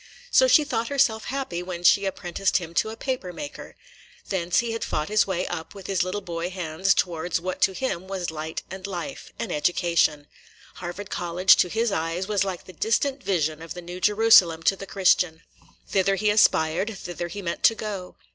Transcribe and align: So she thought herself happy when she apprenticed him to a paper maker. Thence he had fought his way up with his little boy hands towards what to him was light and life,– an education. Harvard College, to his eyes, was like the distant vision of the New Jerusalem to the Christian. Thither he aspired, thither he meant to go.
So 0.31 0.47
she 0.47 0.63
thought 0.63 0.87
herself 0.87 1.25
happy 1.25 1.61
when 1.61 1.83
she 1.83 2.05
apprenticed 2.05 2.57
him 2.57 2.73
to 2.73 2.89
a 2.89 2.97
paper 2.97 3.31
maker. 3.31 3.75
Thence 4.29 4.57
he 4.57 4.71
had 4.71 4.83
fought 4.83 5.09
his 5.09 5.27
way 5.27 5.45
up 5.45 5.75
with 5.75 5.85
his 5.85 6.01
little 6.01 6.21
boy 6.21 6.49
hands 6.49 6.95
towards 6.95 7.39
what 7.39 7.61
to 7.61 7.71
him 7.73 8.07
was 8.07 8.31
light 8.31 8.63
and 8.71 8.87
life,– 8.87 9.31
an 9.39 9.51
education. 9.51 10.25
Harvard 10.77 11.11
College, 11.11 11.55
to 11.57 11.69
his 11.69 11.91
eyes, 11.91 12.27
was 12.27 12.43
like 12.43 12.63
the 12.65 12.73
distant 12.73 13.21
vision 13.21 13.61
of 13.61 13.75
the 13.75 13.81
New 13.83 14.01
Jerusalem 14.01 14.63
to 14.63 14.75
the 14.75 14.87
Christian. 14.87 15.43
Thither 15.87 16.15
he 16.15 16.31
aspired, 16.31 16.97
thither 16.97 17.27
he 17.27 17.43
meant 17.43 17.61
to 17.65 17.75
go. 17.75 18.15